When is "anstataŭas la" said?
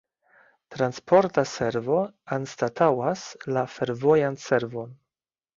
2.37-3.67